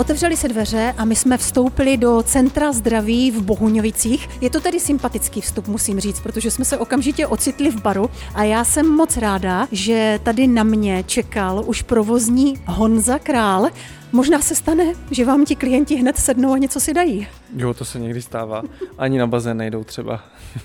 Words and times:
Otevřely 0.00 0.36
se 0.36 0.48
dveře 0.48 0.94
a 0.96 1.04
my 1.04 1.16
jsme 1.16 1.38
vstoupili 1.38 1.96
do 1.96 2.22
Centra 2.22 2.72
zdraví 2.72 3.30
v 3.30 3.42
Bohuňovicích. 3.42 4.28
Je 4.40 4.50
to 4.50 4.60
tedy 4.60 4.80
sympatický 4.80 5.40
vstup, 5.40 5.68
musím 5.68 6.00
říct, 6.00 6.20
protože 6.20 6.50
jsme 6.50 6.64
se 6.64 6.78
okamžitě 6.78 7.26
ocitli 7.26 7.70
v 7.70 7.82
baru 7.82 8.10
a 8.34 8.44
já 8.44 8.64
jsem 8.64 8.88
moc 8.88 9.16
ráda, 9.16 9.68
že 9.72 10.20
tady 10.22 10.46
na 10.46 10.62
mě 10.62 11.04
čekal 11.06 11.64
už 11.66 11.82
provozní 11.82 12.54
Honza 12.66 13.18
Král. 13.18 13.68
Možná 14.12 14.40
se 14.40 14.54
stane, 14.54 14.94
že 15.10 15.24
vám 15.24 15.44
ti 15.44 15.56
klienti 15.56 15.94
hned 15.94 16.16
sednou 16.16 16.52
a 16.52 16.58
něco 16.58 16.80
si 16.80 16.94
dají. 16.94 17.26
Jo, 17.56 17.74
to 17.74 17.84
se 17.84 17.98
někdy 17.98 18.22
stává. 18.22 18.62
Ani 18.98 19.18
na 19.18 19.26
bazén 19.26 19.56
nejdou 19.56 19.84
třeba. 19.84 20.20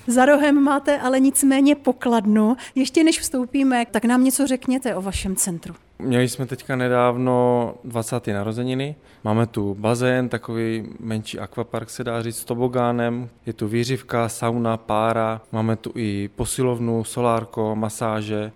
Za 0.06 0.26
rohem 0.26 0.62
máte 0.62 0.98
ale 0.98 1.20
nicméně 1.20 1.74
pokladnu. 1.74 2.56
Ještě 2.74 3.04
než 3.04 3.20
vstoupíme, 3.20 3.86
tak 3.90 4.04
nám 4.04 4.24
něco 4.24 4.46
řekněte 4.46 4.94
o 4.94 5.02
vašem 5.02 5.36
centru. 5.36 5.74
Měli 5.98 6.28
jsme 6.28 6.46
teďka 6.46 6.76
nedávno 6.76 7.74
20. 7.84 8.26
narozeniny. 8.26 8.96
Máme 9.24 9.46
tu 9.46 9.74
bazén, 9.74 10.28
takový 10.28 10.88
menší 11.00 11.38
akvapark 11.38 11.90
se 11.90 12.04
dá 12.04 12.22
říct 12.22 12.36
s 12.36 12.44
tobogánem. 12.44 13.28
Je 13.46 13.52
tu 13.52 13.68
výřivka, 13.68 14.28
sauna, 14.28 14.76
pára. 14.76 15.40
Máme 15.52 15.76
tu 15.76 15.92
i 15.94 16.30
posilovnu, 16.36 17.04
solárko, 17.04 17.76
masáže. 17.76 18.52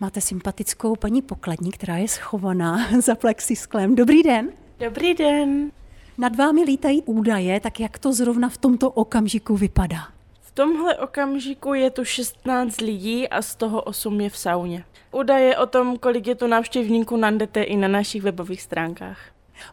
Máte 0.00 0.20
sympatickou 0.20 0.96
paní 0.96 1.22
pokladní, 1.22 1.70
která 1.72 1.96
je 1.96 2.08
schovaná 2.08 2.88
za 3.00 3.14
plexisklem. 3.14 3.94
Dobrý 3.94 4.22
den. 4.22 4.52
Dobrý 4.78 5.14
den. 5.14 5.70
Nad 6.18 6.36
vámi 6.36 6.62
lítají 6.62 7.02
údaje, 7.02 7.60
tak 7.60 7.80
jak 7.80 7.98
to 7.98 8.12
zrovna 8.12 8.48
v 8.48 8.58
tomto 8.58 8.90
okamžiku 8.90 9.56
vypadá? 9.56 10.08
V 10.40 10.50
tomhle 10.50 10.96
okamžiku 10.96 11.74
je 11.74 11.90
tu 11.90 12.04
16 12.04 12.80
lidí 12.80 13.28
a 13.28 13.42
z 13.42 13.54
toho 13.54 13.82
8 13.82 14.20
je 14.20 14.30
v 14.30 14.36
sauně. 14.36 14.84
Údaje 15.12 15.56
o 15.56 15.66
tom, 15.66 15.98
kolik 15.98 16.26
je 16.26 16.34
tu 16.34 16.46
návštěvníků, 16.46 17.16
najdete 17.16 17.62
i 17.62 17.76
na 17.76 17.88
našich 17.88 18.22
webových 18.22 18.62
stránkách. 18.62 19.18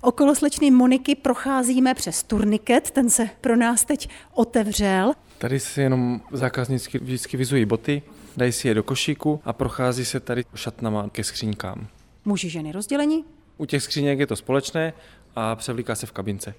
Okolo 0.02 0.36
slečny 0.36 0.72
Moniky 0.72 1.16
procházíme 1.16 1.94
přes 1.94 2.24
turniket, 2.24 2.92
ten 2.92 3.10
se 3.10 3.30
pro 3.42 3.56
nás 3.56 3.86
teď 3.86 4.10
otevřel. 4.34 5.14
Tady 5.38 5.60
si 5.60 5.82
jenom 5.82 6.22
zákazníci 6.32 7.00
vždycky 7.00 7.38
vizují 7.38 7.66
boty, 7.66 8.02
dají 8.38 8.52
si 8.52 8.68
je 8.68 8.74
do 8.74 8.84
košíku 8.84 9.42
a 9.46 9.54
prochází 9.54 10.06
se 10.06 10.20
tady 10.20 10.46
šatnama 10.56 11.10
ke 11.10 11.24
skříňkám. 11.24 11.88
Muži, 12.26 12.50
ženy 12.50 12.72
rozdělení? 12.72 13.26
U 13.58 13.66
těch 13.66 13.84
skříněk 13.84 14.20
je 14.20 14.28
to 14.28 14.36
společné 14.36 14.94
a 15.36 15.56
převlíká 15.56 15.96
se 15.96 16.06
v 16.06 16.12
kabince. 16.12 16.54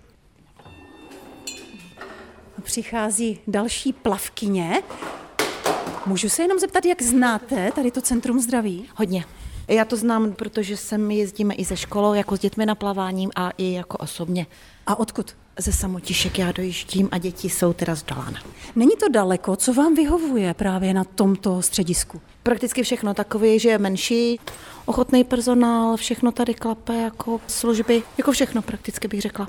Přichází 2.62 3.40
další 3.46 3.92
plavkyně. 3.92 4.82
Můžu 6.06 6.28
se 6.28 6.42
jenom 6.42 6.58
zeptat, 6.58 6.84
jak 6.84 7.02
znáte 7.02 7.72
tady 7.74 7.90
to 7.90 8.00
Centrum 8.00 8.40
zdraví? 8.40 8.88
Hodně. 8.96 9.24
Já 9.68 9.84
to 9.84 9.96
znám, 9.96 10.32
protože 10.32 10.76
sem 10.76 11.10
jezdíme 11.10 11.54
i 11.54 11.64
ze 11.64 11.76
školou, 11.76 12.14
jako 12.14 12.36
s 12.36 12.40
dětmi 12.40 12.66
na 12.66 12.74
plaváním 12.74 13.30
a 13.36 13.50
i 13.58 13.72
jako 13.72 13.96
osobně. 13.96 14.46
A 14.86 14.98
odkud? 14.98 15.36
Ze 15.58 15.72
samotišek 15.72 16.38
já 16.38 16.52
dojíždím 16.52 17.08
a 17.12 17.18
děti 17.18 17.50
jsou 17.50 17.72
teda 17.72 17.94
z 17.94 18.02
Dolána. 18.02 18.40
Není 18.76 18.96
to 19.00 19.08
daleko, 19.08 19.56
co 19.56 19.74
vám 19.74 19.94
vyhovuje 19.94 20.54
právě 20.54 20.94
na 20.94 21.04
tomto 21.04 21.62
středisku? 21.62 22.20
Prakticky 22.42 22.82
všechno 22.82 23.14
takové, 23.14 23.58
že 23.58 23.68
je 23.68 23.78
menší, 23.78 24.40
ochotný 24.86 25.24
personál, 25.24 25.96
všechno 25.96 26.32
tady 26.32 26.54
klape 26.54 26.94
jako 26.94 27.40
služby, 27.46 28.02
jako 28.18 28.32
všechno 28.32 28.62
prakticky 28.62 29.08
bych 29.08 29.20
řekla. 29.20 29.48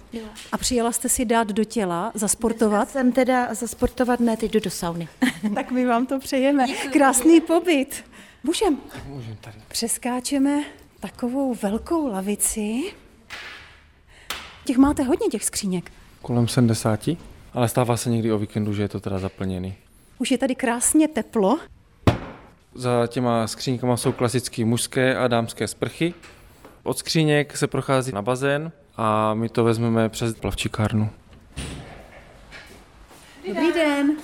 A 0.52 0.58
přijela 0.58 0.92
jste 0.92 1.10
si 1.10 1.26
dát 1.26 1.48
do 1.48 1.64
těla, 1.64 2.12
zasportovat? 2.14 2.90
Jsem 2.92 3.12
teda 3.12 3.54
zasportovat, 3.54 4.20
ne, 4.20 4.38
teď 4.38 4.52
jdu 4.52 4.60
do 4.60 4.70
sauny. 4.70 5.08
tak 5.56 5.72
my 5.72 5.86
vám 5.86 6.06
to 6.06 6.20
přejeme. 6.20 6.66
Krásný 6.94 7.42
pobyt. 7.42 8.04
Můžem. 8.46 8.78
Můžem 9.06 9.36
tady. 9.42 9.58
Přeskáčeme 9.68 10.64
takovou 11.00 11.54
velkou 11.54 12.08
lavici. 12.08 12.94
Těch 14.66 14.78
máte 14.78 15.04
hodně 15.04 15.28
těch 15.28 15.44
skříněk. 15.44 15.92
Kolem 16.22 16.48
70, 16.48 17.10
ale 17.54 17.70
stává 17.70 17.98
se 17.98 18.10
někdy 18.10 18.32
o 18.32 18.38
víkendu, 18.38 18.74
že 18.74 18.82
je 18.82 18.90
to 18.90 19.00
teda 19.00 19.20
zaplněný. 19.20 19.76
Už 20.18 20.32
je 20.32 20.38
tady 20.38 20.56
krásně 20.56 21.08
teplo. 21.08 21.60
Za 22.76 23.08
těma 23.08 23.48
skříňkama 23.48 23.98
jsou 23.98 24.12
klasické 24.12 24.66
mužské 24.66 25.18
a 25.18 25.28
dámské 25.28 25.68
sprchy. 25.68 26.14
Od 26.84 26.98
skříněk 26.98 27.58
se 27.58 27.68
prochází 27.68 28.12
na 28.12 28.22
bazén 28.22 28.72
a 28.98 29.34
my 29.34 29.50
to 29.50 29.64
vezmeme 29.64 30.10
přes 30.10 30.36
plavčikárnu. 30.36 31.10
Dobrý 33.48 33.74
den. 33.74 34.18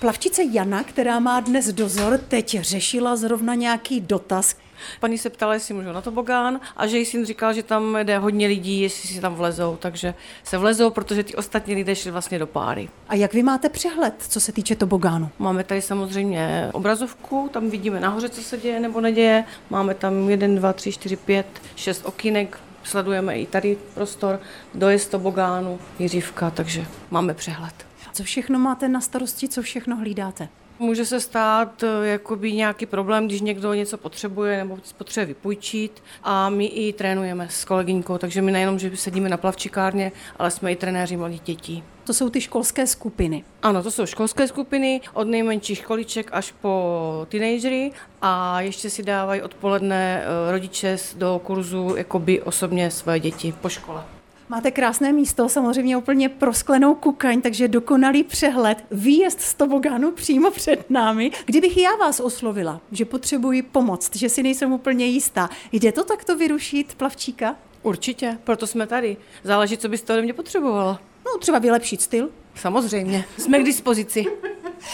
Plavčice 0.00 0.42
Jana, 0.50 0.82
která 0.82 1.20
má 1.20 1.40
dnes 1.40 1.72
dozor, 1.72 2.20
teď 2.28 2.60
řešila 2.60 3.16
zrovna 3.16 3.54
nějaký 3.54 4.00
dotaz. 4.00 4.56
Paní 5.00 5.18
se 5.18 5.30
ptala, 5.30 5.54
jestli 5.54 5.74
můžu 5.74 5.92
na 5.92 6.00
tobogán 6.00 6.60
a 6.76 6.86
že 6.86 6.98
jí 6.98 7.04
syn 7.04 7.26
říkal, 7.26 7.52
že 7.52 7.62
tam 7.62 7.96
jde 7.96 8.18
hodně 8.18 8.46
lidí, 8.46 8.80
jestli 8.80 9.08
si 9.08 9.20
tam 9.20 9.34
vlezou, 9.34 9.76
takže 9.80 10.14
se 10.44 10.58
vlezou, 10.58 10.90
protože 10.90 11.24
ty 11.24 11.34
ostatní 11.34 11.74
lidé 11.74 11.96
šli 11.96 12.10
vlastně 12.10 12.38
do 12.38 12.46
páry. 12.46 12.88
A 13.08 13.14
jak 13.14 13.34
vy 13.34 13.42
máte 13.42 13.68
přehled, 13.68 14.14
co 14.28 14.40
se 14.40 14.52
týče 14.52 14.76
tobogánu? 14.76 15.30
Máme 15.38 15.64
tady 15.64 15.82
samozřejmě 15.82 16.68
obrazovku, 16.72 17.50
tam 17.52 17.70
vidíme 17.70 18.00
nahoře, 18.00 18.28
co 18.28 18.42
se 18.42 18.58
děje 18.58 18.80
nebo 18.80 19.00
neděje. 19.00 19.44
Máme 19.70 19.94
tam 19.94 20.30
1, 20.30 20.48
2, 20.48 20.72
3, 20.72 20.92
4, 20.92 21.16
5, 21.16 21.46
6 21.76 22.02
okinek, 22.04 22.58
sledujeme 22.82 23.38
i 23.38 23.46
tady 23.46 23.76
prostor, 23.94 24.40
dojezd 24.74 25.10
tobogánu, 25.10 25.78
jiřivka, 25.98 26.50
takže 26.50 26.86
máme 27.10 27.34
přehled. 27.34 27.89
Co 28.12 28.22
všechno 28.22 28.58
máte 28.58 28.88
na 28.88 29.00
starosti, 29.00 29.48
co 29.48 29.62
všechno 29.62 29.96
hlídáte? 29.96 30.48
Může 30.82 31.04
se 31.04 31.20
stát 31.20 31.82
eh, 31.82 32.06
jakoby 32.06 32.52
nějaký 32.52 32.86
problém, 32.86 33.26
když 33.26 33.40
někdo 33.40 33.74
něco 33.74 33.98
potřebuje 33.98 34.58
nebo 34.58 34.78
potřebuje 34.96 35.26
vypůjčit 35.26 36.02
a 36.22 36.48
my 36.48 36.66
i 36.66 36.92
trénujeme 36.92 37.48
s 37.50 37.64
kolegyňkou, 37.64 38.18
takže 38.18 38.42
my 38.42 38.52
nejenom, 38.52 38.78
že 38.78 38.96
sedíme 38.96 39.28
na 39.28 39.36
plavčikárně, 39.36 40.12
ale 40.38 40.50
jsme 40.50 40.72
i 40.72 40.76
trenéři 40.76 41.16
malých 41.16 41.40
dětí. 41.40 41.84
To 42.04 42.14
jsou 42.14 42.30
ty 42.30 42.40
školské 42.40 42.86
skupiny. 42.86 43.44
Ano, 43.62 43.82
to 43.82 43.90
jsou 43.90 44.06
školské 44.06 44.48
skupiny, 44.48 45.00
od 45.14 45.24
nejmenších 45.24 45.78
školiček 45.78 46.28
až 46.32 46.54
po 46.60 47.26
teenagery 47.28 47.92
a 48.22 48.60
ještě 48.60 48.90
si 48.90 49.02
dávají 49.02 49.42
odpoledne 49.42 50.22
eh, 50.22 50.52
rodiče 50.52 50.96
do 51.16 51.40
kurzu 51.44 51.94
jakoby 51.96 52.42
osobně 52.42 52.90
své 52.90 53.20
děti 53.20 53.54
po 53.60 53.68
škole. 53.68 54.04
Máte 54.50 54.70
krásné 54.70 55.12
místo, 55.12 55.48
samozřejmě 55.48 55.96
úplně 55.96 56.28
prosklenou 56.28 56.94
kukaň, 56.94 57.40
takže 57.40 57.68
dokonalý 57.68 58.24
přehled, 58.24 58.84
výjezd 58.90 59.40
z 59.40 59.54
tobogánu 59.54 60.10
přímo 60.10 60.50
před 60.50 60.90
námi. 60.90 61.30
Kdybych 61.46 61.76
já 61.76 61.96
vás 61.96 62.20
oslovila, 62.20 62.80
že 62.92 63.04
potřebuji 63.04 63.62
pomoc, 63.62 64.10
že 64.16 64.28
si 64.28 64.42
nejsem 64.42 64.72
úplně 64.72 65.06
jistá, 65.06 65.50
jde 65.72 65.92
to 65.92 66.04
takto 66.04 66.36
vyrušit 66.36 66.94
plavčíka? 66.94 67.56
Určitě, 67.82 68.38
proto 68.44 68.66
jsme 68.66 68.86
tady. 68.86 69.16
Záleží, 69.44 69.78
co 69.78 69.88
byste 69.88 70.12
ode 70.12 70.22
mě 70.22 70.32
potřebovala. 70.32 71.00
No, 71.26 71.38
třeba 71.38 71.58
vylepšit 71.58 72.00
styl. 72.00 72.30
Samozřejmě, 72.54 73.24
jsme 73.38 73.58
k 73.58 73.64
dispozici. 73.64 74.26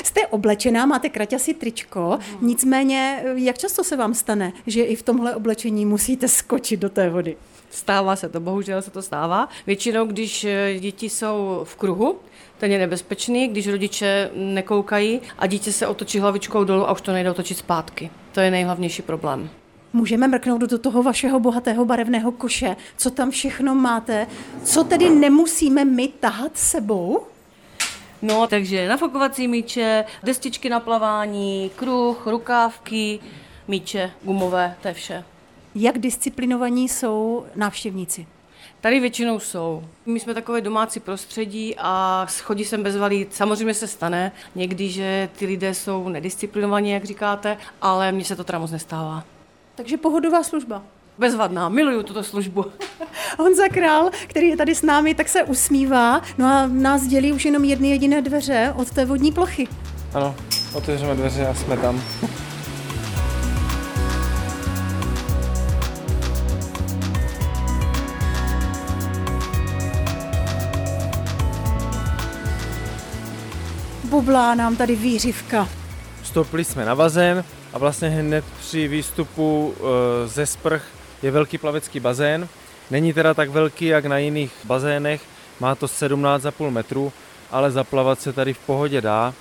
Jste 0.05 0.27
oblečená, 0.27 0.87
máte 0.87 1.09
kraťasy 1.09 1.55
tričko, 1.55 2.19
nicméně 2.41 3.25
jak 3.35 3.59
často 3.59 3.85
se 3.85 3.97
vám 3.97 4.15
stane, 4.15 4.53
že 4.67 4.83
i 4.83 4.97
v 4.97 5.03
tomhle 5.03 5.35
oblečení 5.35 5.87
musíte 5.87 6.29
skočit 6.29 6.81
do 6.81 6.89
té 6.89 7.11
vody? 7.11 7.37
Stává 7.77 8.17
se 8.17 8.29
to, 8.29 8.41
bohužel 8.41 8.83
se 8.83 8.91
to 8.91 9.03
stává. 9.03 9.49
Většinou, 9.67 10.07
když 10.07 10.45
eh, 10.45 10.79
děti 10.81 11.11
jsou 11.11 11.61
v 11.65 11.77
kruhu, 11.77 12.19
ten 12.59 12.73
je 12.73 12.79
nebezpečný, 12.79 13.49
když 13.49 13.69
rodiče 13.69 14.31
nekoukají 14.35 15.21
a 15.39 15.47
dítě 15.47 15.73
se 15.73 15.87
otočí 15.87 16.19
hlavičkou 16.19 16.65
dolů 16.65 16.89
a 16.89 16.93
už 16.93 17.01
to 17.01 17.13
nejde 17.13 17.31
otočit 17.31 17.59
zpátky. 17.59 18.11
To 18.33 18.41
je 18.41 18.51
nejhlavnější 18.51 19.03
problém. 19.03 19.51
Můžeme 19.93 20.29
mrknout 20.29 20.61
do 20.61 20.79
toho 20.79 21.03
vašeho 21.03 21.41
bohatého 21.41 21.85
barevného 21.85 22.33
koše, 22.33 22.77
co 22.97 23.11
tam 23.11 23.31
všechno 23.31 23.75
máte, 23.75 24.27
co 24.65 24.85
tedy 24.85 25.11
nemusíme 25.11 25.85
my 25.85 26.09
tahat 26.09 26.59
sebou? 26.59 27.21
No, 28.23 28.47
takže 28.47 28.89
nafukovací 28.89 29.49
míče, 29.49 30.05
destičky 30.23 30.69
na 30.69 30.81
plavání, 30.81 31.71
kruh, 31.77 32.27
rukávky, 32.27 33.19
míče 33.69 34.11
gumové, 34.23 34.75
to 34.83 34.89
je 34.89 34.95
vše. 34.95 35.25
Jak 35.79 35.99
disciplinovaní 35.99 36.89
jsou 36.89 37.47
návštěvníci? 37.55 38.27
Tady 38.81 39.01
většinou 39.01 39.41
jsou. 39.41 39.85
My 40.07 40.21
jsme 40.21 40.35
takové 40.35 40.61
domácí 40.61 41.01
prostředí 41.01 41.75
a 41.79 42.27
chodí 42.43 42.65
sem 42.65 42.83
bezvalí. 42.83 43.27
Samozřejmě 43.31 43.75
se 43.75 43.87
stane 43.87 44.33
někdy, 44.55 44.89
že 44.89 45.29
ty 45.39 45.47
lidé 45.47 45.75
jsou 45.75 46.09
nedisciplinovaní, 46.09 46.91
jak 46.91 47.05
říkáte, 47.05 47.57
ale 47.83 48.13
mně 48.13 48.25
se 48.25 48.37
to 48.37 48.45
teda 48.45 48.59
moc 48.59 48.71
nestává. 48.71 49.25
Takže 49.75 49.97
pohodová 49.97 50.43
služba. 50.43 50.83
Bezvadná, 51.19 51.69
miluju 51.69 52.03
tuto 52.03 52.23
službu. 52.23 52.65
Honza 53.39 53.69
Král, 53.69 54.11
který 54.27 54.49
je 54.49 54.57
tady 54.57 54.75
s 54.75 54.83
námi, 54.83 55.15
tak 55.15 55.29
se 55.29 55.43
usmívá, 55.43 56.23
no 56.39 56.47
a 56.47 56.67
nás 56.67 57.07
dělí 57.07 57.33
už 57.33 57.45
jenom 57.45 57.65
jedny 57.65 57.89
jediné 57.89 58.23
dveře 58.23 58.75
od 58.77 58.91
té 58.91 59.05
vodní 59.05 59.33
plochy. 59.33 59.69
Ano, 60.15 60.35
otevřeme 60.75 61.15
dveře 61.15 61.47
a 61.47 61.55
jsme 61.55 61.77
tam. 61.77 62.03
Bublá 74.17 74.55
nám 74.55 74.77
tady 74.77 74.97
výřivka. 74.97 75.69
Vstoupili 76.23 76.65
jsme 76.65 76.85
na 76.85 76.95
bazén 76.95 77.45
a 77.73 77.79
vlastně 77.79 78.09
hned 78.09 78.45
při 78.61 78.89
výstupu 78.89 79.75
e, 79.75 80.29
ze 80.29 80.47
sprch 80.47 80.83
je 81.23 81.31
velký 81.31 81.59
plavecký 81.59 82.01
bazén. 82.01 82.49
Není 82.91 83.13
teda 83.13 83.35
tak 83.35 83.51
velký, 83.51 83.87
jak 83.87 84.07
na 84.07 84.19
jiných 84.19 84.53
bazénech, 84.65 85.23
má 85.61 85.75
to 85.75 85.87
17,5 85.87 86.71
metrů, 86.71 87.13
ale 87.51 87.71
zaplavat 87.71 88.21
se 88.21 88.33
tady 88.33 88.55
v 88.55 88.59
pohodě 88.59 89.01
dá. 89.01 89.35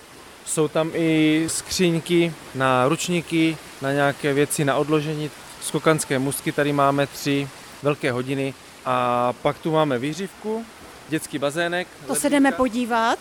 Jsou 0.45 0.67
tam 0.67 0.91
i 0.93 1.43
skříňky 1.47 2.33
na 2.55 2.87
ručníky, 2.87 3.57
na 3.81 3.91
nějaké 3.91 4.33
věci 4.33 4.65
na 4.65 4.75
odložení. 4.75 5.31
Skokanské 5.61 6.19
musky 6.19 6.51
tady 6.51 6.73
máme 6.73 7.07
tři 7.07 7.47
velké 7.83 8.11
hodiny 8.11 8.53
a 8.85 9.33
pak 9.41 9.57
tu 9.57 9.71
máme 9.71 9.99
výřivku, 9.99 10.65
dětský 11.09 11.39
bazének. 11.39 11.87
To 12.07 12.15
se 12.15 12.29
jdeme 12.29 12.51
podívat, 12.51 13.19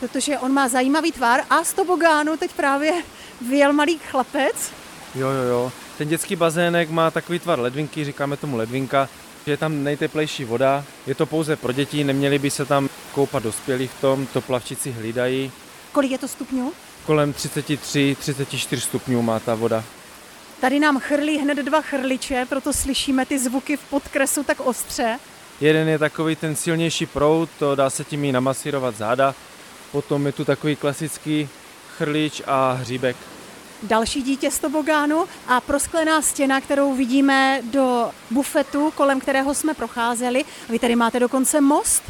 protože 0.00 0.38
on 0.38 0.52
má 0.52 0.68
zajímavý 0.68 1.12
tvar 1.12 1.40
a 1.50 1.64
z 1.64 1.72
tobogánu 1.72 2.36
teď 2.36 2.52
právě 2.52 2.92
vyjel 3.48 3.72
malý 3.72 3.98
chlapec. 3.98 4.72
Jo, 5.14 5.28
jo, 5.28 5.42
jo. 5.42 5.72
Ten 5.98 6.08
dětský 6.08 6.36
bazének 6.36 6.90
má 6.90 7.10
takový 7.10 7.38
tvar 7.38 7.60
ledvinky, 7.60 8.04
říkáme 8.04 8.36
tomu 8.36 8.56
ledvinka. 8.56 9.08
Je 9.46 9.56
tam 9.56 9.84
nejteplejší 9.84 10.44
voda, 10.44 10.84
je 11.06 11.14
to 11.14 11.26
pouze 11.26 11.56
pro 11.56 11.72
děti, 11.72 12.04
neměli 12.04 12.38
by 12.38 12.50
se 12.50 12.64
tam 12.64 12.88
koupat 13.14 13.42
dospělí 13.42 13.86
v 13.86 14.00
tom, 14.00 14.26
to 14.26 14.40
plavčici 14.40 14.90
hlídají. 14.90 15.52
Kolik 15.92 16.10
je 16.10 16.18
to 16.18 16.28
stupňů? 16.28 16.72
Kolem 17.06 17.32
33-34 17.32 18.78
stupňů 18.78 19.22
má 19.22 19.40
ta 19.40 19.54
voda. 19.54 19.84
Tady 20.60 20.78
nám 20.78 21.00
chrlí 21.00 21.38
hned 21.38 21.58
dva 21.58 21.80
chrliče, 21.80 22.46
proto 22.48 22.72
slyšíme 22.72 23.26
ty 23.26 23.38
zvuky 23.38 23.76
v 23.76 23.80
podkresu 23.80 24.44
tak 24.44 24.60
ostře. 24.60 25.18
Jeden 25.60 25.88
je 25.88 25.98
takový 25.98 26.36
ten 26.36 26.56
silnější 26.56 27.06
proud, 27.06 27.48
to 27.58 27.74
dá 27.74 27.90
se 27.90 28.04
tím 28.04 28.24
i 28.24 28.32
namasírovat 28.32 28.96
záda. 28.96 29.34
Potom 29.92 30.26
je 30.26 30.32
tu 30.32 30.44
takový 30.44 30.76
klasický 30.76 31.48
chrlič 31.96 32.42
a 32.46 32.72
hříbek. 32.72 33.16
Další 33.82 34.22
dítě 34.22 34.50
z 34.50 34.58
tobogánu 34.58 35.24
a 35.46 35.60
prosklená 35.60 36.22
stěna, 36.22 36.60
kterou 36.60 36.94
vidíme 36.94 37.62
do 37.72 38.10
bufetu, 38.30 38.92
kolem 38.94 39.20
kterého 39.20 39.54
jsme 39.54 39.74
procházeli. 39.74 40.44
Vy 40.68 40.78
tady 40.78 40.96
máte 40.96 41.20
dokonce 41.20 41.60
most? 41.60 42.02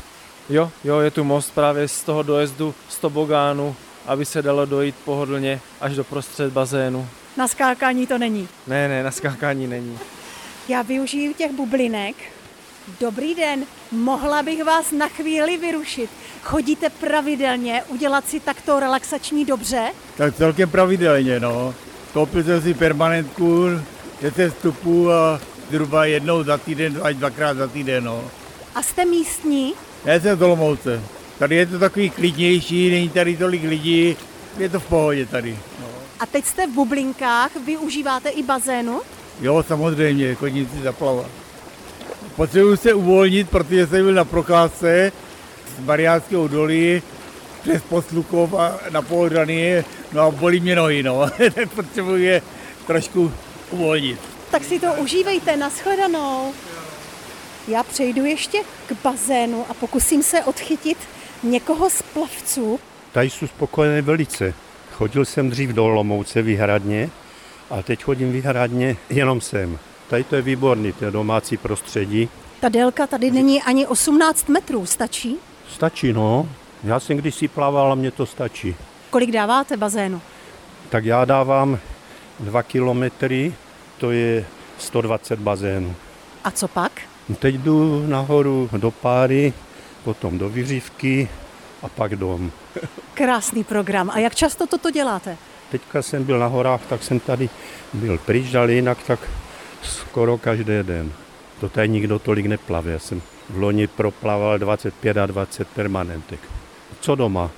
Jo, 0.49 0.71
jo, 0.85 0.99
je 1.01 1.11
tu 1.11 1.25
most 1.25 1.51
právě 1.51 1.89
z 1.89 2.03
toho 2.03 2.23
dojezdu 2.23 2.75
z 2.89 2.97
tobogánu, 2.97 3.77
aby 4.07 4.25
se 4.25 4.43
dalo 4.43 4.67
dojít 4.67 4.95
pohodlně 5.05 5.61
až 5.81 5.97
do 5.97 6.05
prostřed 6.05 6.53
bazénu. 6.53 7.09
Na 7.37 7.49
skákání 7.49 8.07
to 8.07 8.19
není. 8.19 8.49
Ne, 8.67 8.89
ne, 8.89 9.03
na 9.03 9.11
skákání 9.11 9.67
není. 9.67 9.99
Já 10.69 10.83
využiju 10.83 11.33
těch 11.33 11.53
bublinek. 11.53 12.17
Dobrý 13.01 13.35
den, 13.35 13.65
mohla 13.93 14.43
bych 14.43 14.65
vás 14.65 14.93
na 14.93 15.09
chvíli 15.09 15.57
vyrušit. 15.57 16.11
Chodíte 16.43 16.91
pravidelně 16.91 17.83
udělat 17.89 18.29
si 18.29 18.41
takto 18.41 18.81
relaxační 18.81 19.45
dobře? 19.45 19.93
Tak 20.17 20.37
celkem 20.37 20.71
pravidelně, 20.71 21.41
no. 21.41 21.75
Koupil 22.13 22.45
jsem 22.45 22.63
si 22.63 22.75
permanentku, 22.75 23.67
10 24.23 24.55
vstupů 24.55 25.13
a 25.13 25.41
zhruba 25.71 26.05
jednou 26.05 26.43
za 26.43 26.59
týden, 26.59 27.01
až 27.03 27.17
dvakrát 27.17 27.57
za 27.57 27.69
týden, 27.69 28.05
no. 28.05 28.25
A 28.75 28.83
jste 28.83 29.05
místní? 29.05 29.75
Já 30.05 30.21
jsem 30.21 30.39
z 30.39 30.43
Olomouce. 30.43 31.03
Tady 31.39 31.57
je 31.57 31.67
to 31.67 31.79
takový 31.79 32.11
klidnější, 32.11 32.91
není 32.91 33.09
tady 33.09 33.37
tolik 33.37 33.63
lidí, 33.63 34.17
je 34.59 34.69
to 34.69 34.81
v 34.81 34.87
pohodě 34.87 35.27
tady. 35.27 35.59
No. 35.81 35.87
A 36.21 36.27
teď 36.27 36.45
jste 36.45 36.67
v 36.67 36.71
bublinkách, 36.71 37.57
využíváte 37.57 38.29
i 38.29 38.43
bazénu? 38.43 39.01
Jo, 39.41 39.65
samozřejmě, 39.69 40.35
chodím 40.35 40.69
si 40.69 40.83
zaplavat. 40.83 41.48
Potřebuji 42.39 42.77
se 42.77 42.95
uvolnit, 42.95 43.51
protože 43.51 43.87
jsem 43.87 44.05
byl 44.05 44.15
na 44.15 44.25
procházce 44.25 45.13
z 45.77 45.85
Mariánského 45.85 46.49
dolí 46.49 47.03
přes 47.63 47.83
Poslukov 47.83 48.55
a 48.55 48.79
na 48.91 49.03
Pohodrany, 49.03 49.85
no 50.13 50.21
a 50.21 50.31
bolí 50.31 50.61
mě 50.61 50.77
nohy, 50.77 51.03
no. 51.03 51.31
tak 51.55 51.71
potřebuji 51.75 52.25
je 52.25 52.43
trošku 52.87 53.33
uvolnit. 53.71 54.21
Tak 54.51 54.65
si 54.65 54.81
to 54.81 54.95
užívejte, 54.95 55.57
nashledanou. 55.57 56.53
Já 57.69 57.83
přejdu 57.83 58.25
ještě 58.25 58.59
k 58.87 58.93
bazénu 59.05 59.65
a 59.69 59.75
pokusím 59.75 60.23
se 60.23 60.45
odchytit 60.45 60.99
někoho 61.43 61.91
z 61.91 62.03
plavců. 62.03 62.81
Tady 63.13 63.31
jsou 63.31 63.47
spokojené 63.47 64.03
velice. 64.03 64.55
Chodil 64.93 65.25
jsem 65.25 65.51
dřív 65.51 65.71
do 65.71 65.85
Olomouce 65.85 66.43
výhradně 66.43 67.11
a 67.71 67.83
teď 67.83 68.05
chodím 68.05 68.33
výhradně 68.33 68.97
jenom 69.11 69.41
sem. 69.41 69.79
Tady 70.09 70.25
to 70.25 70.37
je 70.37 70.43
výborný, 70.43 70.93
to 70.93 71.05
je 71.05 71.11
domácí 71.11 71.57
prostředí. 71.57 72.29
Ta 72.61 72.69
délka 72.69 73.07
tady 73.07 73.31
není 73.31 73.63
ani 73.63 73.87
18 73.87 74.49
metrů, 74.49 74.87
stačí? 74.87 75.37
Stačí, 75.69 76.13
no. 76.13 76.49
Já 76.85 77.01
jsem 77.01 77.17
když 77.17 77.35
si 77.35 77.49
plaval 77.49 77.93
a 77.93 77.95
mě 77.95 78.11
to 78.11 78.27
stačí. 78.27 78.77
Kolik 79.11 79.31
dáváte 79.31 79.77
bazénu? 79.77 80.21
Tak 80.89 81.05
já 81.05 81.25
dávám 81.25 81.79
dva 82.41 82.63
kilometry, 82.63 83.55
to 83.99 84.11
je 84.11 84.47
120 84.79 85.39
bazénů. 85.39 85.95
A 86.45 86.51
co 86.51 86.69
pak? 86.69 86.93
Teď 87.39 87.55
jdu 87.55 88.07
nahoru 88.07 88.71
do 88.77 88.91
páry, 88.91 89.53
potom 90.05 90.39
do 90.39 90.49
vyřívky 90.49 91.29
a 91.83 91.89
pak 91.89 92.17
dom. 92.17 92.51
Krásný 93.15 93.65
program. 93.65 94.11
A 94.11 94.19
jak 94.19 94.35
často 94.35 94.67
toto 94.67 94.91
děláte? 94.91 95.37
Teďka 95.71 96.03
jsem 96.03 96.25
byl 96.25 96.39
na 96.39 96.47
horách, 96.47 96.81
tak 96.89 97.03
jsem 97.03 97.21
tady 97.21 97.49
byl 97.93 98.19
pryč, 98.19 98.55
ale 98.55 98.73
jinak 98.73 98.99
tak 99.07 99.21
skoro 99.83 100.39
každý 100.39 100.73
den. 100.83 101.13
To 101.61 101.69
tady 101.69 101.89
nikdo 101.89 102.19
tolik 102.19 102.47
neplave. 102.47 102.93
Já 102.93 102.99
jsem 102.99 103.23
v 103.51 103.59
loni 103.59 103.87
proplaval 103.87 104.59
25 104.59 105.17
a 105.17 105.27
20 105.27 105.69
permanentek. 105.69 106.41
Co 107.01 107.15
doma? 107.15 107.51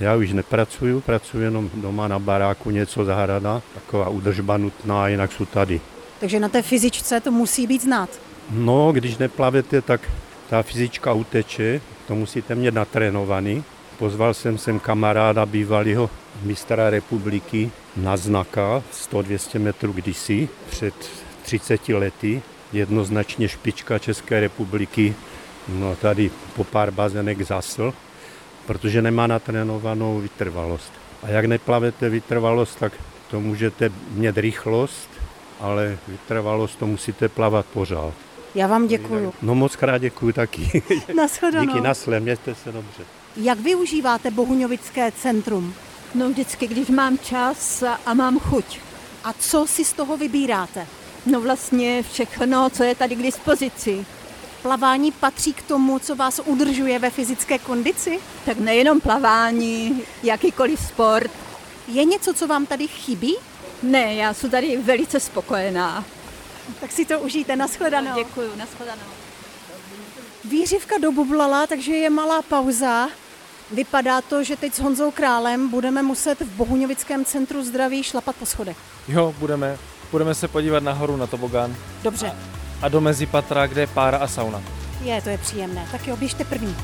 Já 0.00 0.16
už 0.16 0.32
nepracuju, 0.32 1.00
pracuji 1.00 1.44
jenom 1.44 1.70
doma 1.74 2.08
na 2.08 2.18
baráku, 2.18 2.70
něco 2.70 3.04
zahrada, 3.04 3.62
taková 3.74 4.08
udržba 4.08 4.56
nutná, 4.56 5.08
jinak 5.08 5.32
jsou 5.32 5.44
tady. 5.44 5.80
Takže 6.20 6.40
na 6.40 6.48
té 6.48 6.62
fyzičce 6.62 7.20
to 7.20 7.30
musí 7.30 7.66
být 7.66 7.82
znát. 7.82 8.10
No, 8.50 8.92
když 8.92 9.18
neplavete, 9.18 9.82
tak 9.82 10.10
ta 10.50 10.62
fyzička 10.62 11.12
uteče, 11.12 11.80
to 12.06 12.14
musíte 12.14 12.54
mít 12.54 12.74
natrénovaný. 12.74 13.64
Pozval 13.98 14.34
jsem 14.34 14.58
sem 14.58 14.80
kamaráda 14.80 15.46
bývalého 15.46 16.10
mistra 16.42 16.90
republiky 16.90 17.70
na 17.96 18.16
znaka 18.16 18.82
100-200 19.12 19.60
metrů 19.60 19.92
kdysi, 19.92 20.48
před 20.70 20.94
30 21.48 21.88
lety, 21.88 22.42
jednoznačně 22.72 23.48
špička 23.48 23.98
České 23.98 24.40
republiky, 24.40 25.14
no 25.68 25.96
tady 25.96 26.30
po 26.56 26.64
pár 26.64 26.90
bazenek 26.90 27.42
zasl, 27.42 27.94
protože 28.66 29.02
nemá 29.02 29.26
natrénovanou 29.26 30.20
vytrvalost. 30.20 30.92
A 31.22 31.28
jak 31.28 31.44
neplavete 31.44 32.08
vytrvalost, 32.08 32.78
tak 32.78 32.92
to 33.30 33.40
můžete 33.40 33.90
mít 34.10 34.38
rychlost, 34.38 35.08
ale 35.60 35.98
vytrvalost 36.08 36.78
to 36.78 36.86
musíte 36.86 37.28
plavat 37.28 37.66
pořád. 37.66 38.12
Já 38.54 38.66
vám 38.66 38.86
děkuju. 38.86 39.34
No 39.42 39.54
moc 39.54 39.76
krát 39.76 39.98
děkuju 39.98 40.32
taky. 40.32 40.82
Nashledanou. 41.16 41.66
Díky, 41.66 41.80
nasle, 41.80 42.20
mějte 42.20 42.54
se 42.54 42.72
dobře. 42.72 43.02
Jak 43.36 43.60
využíváte 43.60 44.30
Bohuňovické 44.30 45.12
centrum? 45.12 45.74
No 46.14 46.30
vždycky, 46.30 46.66
když 46.66 46.88
mám 46.88 47.18
čas 47.18 47.84
a 48.06 48.14
mám 48.14 48.38
chuť. 48.38 48.80
A 49.24 49.32
co 49.32 49.66
si 49.66 49.84
z 49.84 49.92
toho 49.92 50.16
vybíráte? 50.16 50.86
No 51.30 51.40
vlastně 51.40 52.02
všechno, 52.02 52.70
co 52.70 52.82
je 52.82 52.94
tady 52.94 53.16
k 53.16 53.22
dispozici. 53.22 54.06
Plavání 54.62 55.12
patří 55.12 55.52
k 55.52 55.62
tomu, 55.62 55.98
co 55.98 56.16
vás 56.16 56.40
udržuje 56.44 56.98
ve 56.98 57.10
fyzické 57.10 57.58
kondici? 57.58 58.18
Tak 58.44 58.58
nejenom 58.58 59.00
plavání, 59.00 60.02
jakýkoliv 60.22 60.80
sport. 60.80 61.30
Je 61.88 62.04
něco, 62.04 62.34
co 62.34 62.46
vám 62.46 62.66
tady 62.66 62.88
chybí? 62.88 63.36
Ne, 63.82 64.14
já 64.14 64.34
jsem 64.34 64.50
tady 64.50 64.76
velice 64.76 65.20
spokojená. 65.20 66.04
Tak 66.80 66.92
si 66.92 67.04
to 67.04 67.20
užijte, 67.20 67.56
nashledanou. 67.56 68.14
Děkuji, 68.14 68.50
nashledanou. 68.56 69.02
Výřivka 70.44 70.98
dobublala, 70.98 71.66
takže 71.66 71.92
je 71.92 72.10
malá 72.10 72.42
pauza. 72.42 73.08
Vypadá 73.70 74.20
to, 74.20 74.44
že 74.44 74.56
teď 74.56 74.74
s 74.74 74.78
Honzou 74.78 75.10
Králem 75.10 75.68
budeme 75.68 76.02
muset 76.02 76.40
v 76.40 76.48
Bohuňovickém 76.56 77.24
centru 77.24 77.64
zdraví 77.64 78.02
šlapat 78.02 78.36
po 78.36 78.46
schodech. 78.46 78.76
Jo, 79.08 79.34
budeme. 79.38 79.78
Budeme 80.10 80.34
se 80.34 80.48
podívat 80.48 80.82
nahoru 80.82 81.16
na 81.16 81.26
tobogán 81.26 81.76
Dobře, 82.02 82.32
a 82.82 82.88
do 82.88 83.00
mezipatra, 83.00 83.66
kde 83.66 83.80
je 83.80 83.86
pára 83.86 84.18
a 84.18 84.26
sauna. 84.26 84.62
je, 85.04 85.22
to 85.22 85.28
je 85.28 85.38
příjemné. 85.38 85.88
Tak 85.92 86.06
jo, 86.06 86.16
běžte 86.16 86.44
první. 86.44 86.76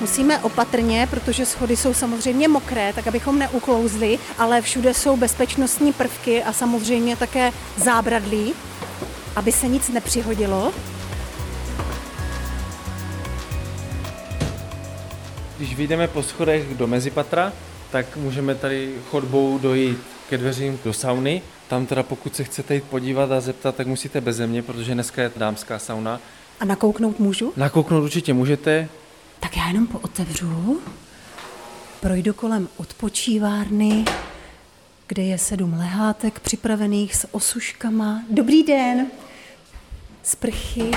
Musíme 0.00 0.38
opatrně, 0.38 1.08
protože 1.10 1.46
schody 1.46 1.76
jsou 1.76 1.94
samozřejmě 1.94 2.48
mokré, 2.48 2.92
tak 2.92 3.06
abychom 3.06 3.38
neuklouzli, 3.38 4.18
ale 4.38 4.62
všude 4.62 4.94
jsou 4.94 5.16
bezpečnostní 5.16 5.92
prvky 5.92 6.42
a 6.42 6.52
samozřejmě 6.52 7.16
také 7.16 7.52
zábradlí, 7.76 8.54
aby 9.36 9.52
se 9.52 9.68
nic 9.68 9.88
nepřihodilo. 9.88 10.72
Když 15.60 15.74
vyjdeme 15.74 16.08
po 16.08 16.22
schodech 16.22 16.74
do 16.74 16.86
mezipatra, 16.86 17.52
tak 17.92 18.16
můžeme 18.16 18.54
tady 18.54 18.94
chodbou 19.10 19.58
dojít 19.58 19.98
ke 20.28 20.38
dveřím 20.38 20.78
do 20.84 20.92
sauny. 20.92 21.42
Tam 21.68 21.86
teda 21.86 22.02
pokud 22.02 22.36
se 22.36 22.44
chcete 22.44 22.74
jít 22.74 22.84
podívat 22.84 23.32
a 23.32 23.40
zeptat, 23.40 23.74
tak 23.74 23.86
musíte 23.86 24.20
bez 24.20 24.36
země, 24.36 24.62
protože 24.62 24.94
dneska 24.94 25.22
je 25.22 25.30
dámská 25.36 25.78
sauna. 25.78 26.20
A 26.60 26.64
nakouknout 26.64 27.18
můžu? 27.18 27.52
Nakouknout 27.56 28.04
určitě 28.04 28.34
můžete, 28.34 28.88
Tak 29.40 29.56
já 29.56 29.66
jenom 29.66 29.86
pootevřu. 29.86 30.80
Projdu 32.00 32.34
kolem 32.34 32.68
odpočívárny, 32.76 34.04
kde 35.06 35.22
je 35.22 35.38
sedm 35.38 35.74
lehátek 35.78 36.40
připravených 36.40 37.16
s 37.16 37.28
osuškama. 37.30 38.22
Dobrý 38.30 38.62
den! 38.62 39.06
Sprchy 40.22 40.90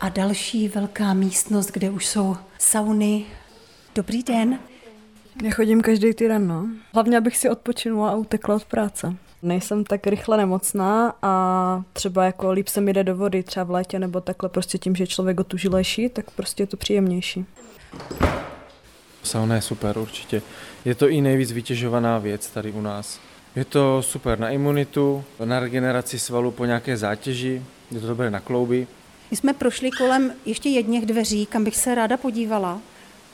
a 0.00 0.08
další 0.08 0.68
velká 0.68 1.14
místnost, 1.14 1.70
kde 1.70 1.90
už 1.90 2.06
jsou 2.06 2.36
sauny. 2.58 3.26
Dobrý 3.98 4.22
den. 4.22 4.58
Já 5.44 5.50
chodím 5.50 5.80
každý 5.80 6.14
týden, 6.14 6.48
no. 6.48 6.66
Hlavně, 6.94 7.18
abych 7.18 7.36
si 7.36 7.50
odpočinula 7.50 8.10
a 8.10 8.14
utekla 8.14 8.54
od 8.54 8.64
práce. 8.64 9.14
Nejsem 9.42 9.84
tak 9.84 10.06
rychle 10.06 10.36
nemocná 10.36 11.14
a 11.22 11.82
třeba 11.92 12.24
jako 12.24 12.52
líp 12.52 12.68
se 12.68 12.80
mi 12.80 12.92
jde 12.92 13.04
do 13.04 13.16
vody, 13.16 13.42
třeba 13.42 13.64
v 13.64 13.70
létě 13.70 13.98
nebo 13.98 14.20
takhle 14.20 14.48
prostě 14.48 14.78
tím, 14.78 14.96
že 14.96 15.02
je 15.02 15.06
člověk 15.06 15.40
otužilejší, 15.40 16.08
tak 16.08 16.30
prostě 16.30 16.62
je 16.62 16.66
to 16.66 16.76
příjemnější. 16.76 17.46
Sauna 19.22 19.54
je 19.54 19.62
super 19.62 19.98
určitě. 19.98 20.42
Je 20.84 20.94
to 20.94 21.08
i 21.08 21.20
nejvíc 21.20 21.52
vytěžovaná 21.52 22.18
věc 22.18 22.50
tady 22.50 22.72
u 22.72 22.80
nás. 22.80 23.20
Je 23.56 23.64
to 23.64 24.02
super 24.02 24.38
na 24.38 24.50
imunitu, 24.50 25.24
na 25.44 25.60
regeneraci 25.60 26.18
svalu 26.18 26.50
po 26.50 26.64
nějaké 26.64 26.96
zátěži, 26.96 27.62
je 27.90 28.00
to 28.00 28.06
dobré 28.06 28.30
na 28.30 28.40
klouby. 28.40 28.86
My 29.30 29.36
jsme 29.36 29.54
prošli 29.54 29.90
kolem 29.90 30.32
ještě 30.46 30.68
jedněch 30.68 31.06
dveří, 31.06 31.46
kam 31.46 31.64
bych 31.64 31.76
se 31.76 31.94
ráda 31.94 32.16
podívala, 32.16 32.80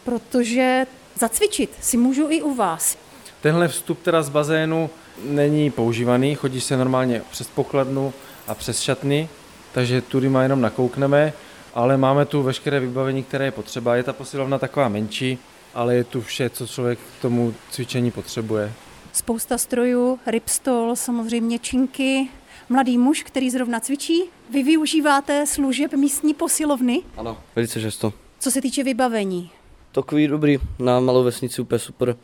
protože 0.05 0.87
zacvičit 1.15 1.71
si 1.81 1.97
můžu 1.97 2.27
i 2.31 2.43
u 2.43 2.55
vás. 2.55 2.99
Tenhle 3.41 3.69
vstup 3.69 4.03
teda 4.03 4.23
z 4.23 4.29
bazénu 4.29 4.91
není 5.25 5.71
používaný, 5.71 6.35
chodí 6.35 6.61
se 6.61 6.77
normálně 6.77 7.23
přes 7.31 7.47
pokladnu 7.47 8.13
a 8.47 8.55
přes 8.55 8.81
šatny, 8.81 9.29
takže 9.73 10.01
tudy 10.01 10.29
má 10.29 10.43
jenom 10.43 10.61
nakoukneme, 10.61 11.33
ale 11.75 11.97
máme 11.97 12.25
tu 12.25 12.43
veškeré 12.43 12.81
vybavení, 12.81 13.23
které 13.23 13.45
je 13.45 13.51
potřeba. 13.51 13.97
Je 13.97 14.03
ta 14.03 14.13
posilovna 14.13 14.59
taková 14.59 14.89
menší, 14.89 15.39
ale 15.75 15.95
je 15.95 16.05
tu 16.05 16.21
vše, 16.23 16.51
co 16.51 16.67
člověk 16.67 16.99
k 17.19 17.23
tomu 17.23 17.55
cvičení 17.71 18.11
potřebuje. 18.11 18.73
Spousta 19.13 19.59
strojů, 19.59 20.19
ripstol, 20.27 20.97
samozřejmě 20.97 21.59
činky, 21.59 22.29
mladý 22.69 22.99
muž, 22.99 23.23
který 23.23 23.51
zrovna 23.51 23.81
cvičí. 23.81 24.23
Vy 24.51 24.63
využíváte 24.63 25.47
služeb 25.47 25.93
místní 25.93 26.35
posilovny? 26.35 27.03
Ano, 27.17 27.39
velice 27.57 27.81
často. 27.81 28.13
Co 28.39 28.51
se 28.51 28.61
týče 28.61 28.85
vybavení? 28.85 29.51
Takový 29.95 30.29
dobrý, 30.29 30.59
na 30.79 31.01
malou 31.01 31.25
vesnici 31.25 31.63
úplně 31.63 31.79
super. 31.79 32.17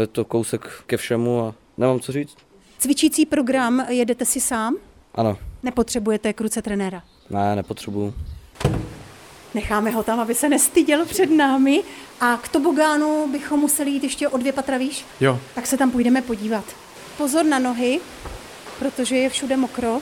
Je 0.00 0.06
to 0.06 0.24
kousek 0.24 0.68
ke 0.86 0.96
všemu 0.96 1.40
a 1.46 1.54
nemám 1.78 2.00
co 2.00 2.12
říct. 2.12 2.36
Cvičící 2.78 3.26
program 3.26 3.86
jedete 3.88 4.24
si 4.24 4.40
sám? 4.40 4.76
Ano. 5.14 5.38
Nepotřebujete 5.62 6.32
k 6.32 6.40
ruce 6.40 6.62
trenéra? 6.62 7.02
Ne, 7.30 7.56
nepotřebuju. 7.56 8.14
Necháme 9.54 9.90
ho 9.90 10.02
tam, 10.02 10.20
aby 10.20 10.34
se 10.34 10.48
nestyděl 10.48 11.06
před 11.06 11.26
námi. 11.26 11.82
A 12.20 12.36
k 12.36 12.48
tobogánu 12.48 13.28
bychom 13.32 13.60
museli 13.60 13.90
jít 13.90 14.02
ještě 14.02 14.28
o 14.28 14.36
dvě 14.36 14.52
patra 14.52 14.78
výš? 14.78 15.04
Jo. 15.20 15.40
Tak 15.54 15.66
se 15.66 15.76
tam 15.76 15.90
půjdeme 15.90 16.22
podívat. 16.22 16.64
Pozor 17.18 17.44
na 17.44 17.58
nohy, 17.58 18.00
protože 18.78 19.16
je 19.16 19.28
všude 19.28 19.56
mokro. 19.56 20.00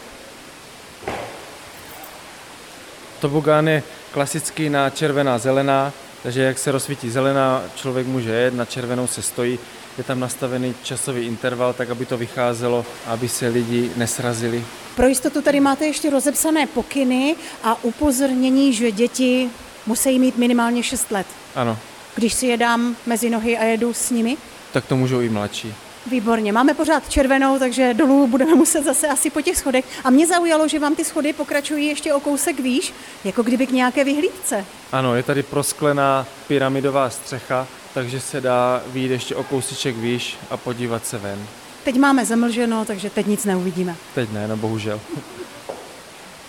Tobogán 3.21 3.69
je 3.69 3.83
klasicky 4.13 4.71
na 4.71 4.91
červená 4.91 5.39
zelená, 5.39 5.93
takže 6.23 6.43
jak 6.43 6.59
se 6.59 6.73
rozsvítí 6.73 7.11
zelená, 7.11 7.63
člověk 7.75 8.07
může 8.07 8.31
jet, 8.31 8.55
na 8.55 8.65
červenou 8.65 9.07
se 9.07 9.23
stojí. 9.23 9.59
Je 9.99 10.05
tam 10.05 10.21
nastavený 10.21 10.75
časový 10.83 11.23
interval, 11.27 11.73
tak 11.73 11.91
aby 11.91 12.07
to 12.07 12.17
vycházelo, 12.19 12.87
aby 13.07 13.29
se 13.29 13.49
lidi 13.49 13.91
nesrazili. 13.97 14.65
Pro 14.97 15.07
jistotu 15.07 15.43
tady 15.43 15.61
máte 15.61 15.87
ještě 15.87 16.11
rozepsané 16.11 16.67
pokyny 16.67 17.37
a 17.63 17.85
upozornění, 17.85 18.73
že 18.73 18.91
děti 18.91 19.51
musí 19.87 20.19
mít 20.19 20.37
minimálně 20.37 20.83
6 20.83 21.11
let. 21.11 21.27
Ano, 21.55 21.79
Když 22.15 22.35
si 22.35 22.47
je 22.47 22.57
dám 22.57 22.97
mezi 23.07 23.31
nohy 23.31 23.59
a 23.59 23.65
jedu 23.65 23.93
s 23.95 24.11
nimi? 24.11 24.37
tak 24.73 24.87
to 24.87 24.97
můžou 24.97 25.21
i 25.21 25.29
mladší. 25.29 25.75
Výborně, 26.07 26.53
máme 26.53 26.75
pořád 26.75 27.09
červenou, 27.09 27.59
takže 27.59 27.95
dolů 27.95 28.27
budeme 28.27 28.55
muset 28.55 28.85
zase 28.85 29.09
asi 29.09 29.31
po 29.31 29.41
těch 29.41 29.57
schodech. 29.57 29.85
A 30.05 30.11
mě 30.11 30.27
zaujalo, 30.27 30.69
že 30.69 30.79
vám 30.79 30.95
ty 30.95 31.05
schody 31.05 31.33
pokračují 31.33 31.87
ještě 31.87 32.15
o 32.15 32.21
kousek 32.21 32.61
výš, 32.61 32.95
jako 33.25 33.43
kdyby 33.43 33.67
k 33.67 33.71
nějaké 33.71 34.05
vyhlídce. 34.05 34.65
Ano, 34.93 35.15
je 35.15 35.23
tady 35.23 35.43
prosklená 35.43 36.27
pyramidová 36.49 37.11
střecha, 37.11 37.67
takže 37.95 38.21
se 38.21 38.41
dá 38.41 38.83
výjít 38.87 39.11
ještě 39.11 39.37
o 39.37 39.45
kousíček 39.45 39.97
výš 39.97 40.37
a 40.51 40.57
podívat 40.57 41.07
se 41.07 41.19
ven. 41.19 41.47
Teď 41.85 41.97
máme 41.97 42.25
zamlženo, 42.25 42.85
takže 42.85 43.11
teď 43.11 43.27
nic 43.27 43.45
neuvidíme. 43.45 43.97
Teď 44.15 44.33
ne, 44.33 44.49
no 44.49 44.57
bohužel. 44.57 45.01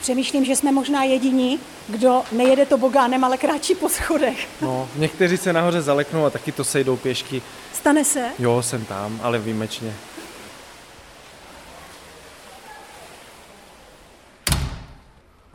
Přemýšlím, 0.03 0.45
že 0.45 0.55
jsme 0.55 0.71
možná 0.71 1.03
jediní, 1.03 1.59
kdo 1.87 2.23
nejede 2.31 2.65
tobogánem, 2.65 3.23
ale 3.23 3.37
kráčí 3.37 3.75
po 3.75 3.89
schodech. 3.89 4.47
No, 4.61 4.89
někteří 4.95 5.37
se 5.37 5.53
nahoře 5.53 5.81
zaleknou 5.81 6.25
a 6.25 6.29
taky 6.29 6.51
to 6.51 6.63
sejdou 6.63 6.97
pěšky. 6.97 7.41
Stane 7.73 8.05
se? 8.05 8.29
Jo, 8.39 8.61
jsem 8.61 8.85
tam, 8.85 9.19
ale 9.23 9.39
výjimečně. 9.39 9.93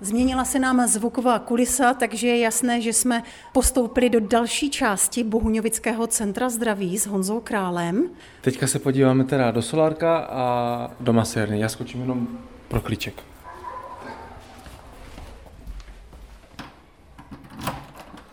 Změnila 0.01 0.45
se 0.45 0.59
nám 0.59 0.87
zvuková 0.87 1.39
kulisa, 1.39 1.95
takže 1.95 2.29
je 2.29 2.39
jasné, 2.39 2.81
že 2.81 2.93
jsme 2.93 3.23
postoupili 3.53 4.11
do 4.11 4.21
další 4.21 4.71
části 4.71 5.25
Bohuňovického 5.25 6.07
centra 6.07 6.49
zdraví 6.49 6.99
s 6.99 7.07
Honzou 7.07 7.41
Králem. 7.41 8.11
Teďka 8.41 8.67
se 8.67 8.79
podíváme 8.79 9.25
teda 9.25 9.51
do 9.51 9.63
solárka 9.63 10.19
a 10.19 10.91
do 11.01 11.13
masérny. 11.13 11.61
Já 11.61 11.69
skočím 11.69 12.01
jenom 12.01 12.29
pro 12.69 12.81
klíček. 12.81 13.23